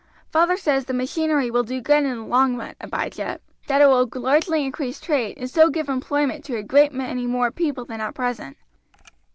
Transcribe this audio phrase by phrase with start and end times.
[0.31, 4.09] "Father says the machinery will do good in the long run, Abijah that it will
[4.15, 8.15] largely increase trade, and so give employment to a great many more people than at
[8.15, 8.57] present.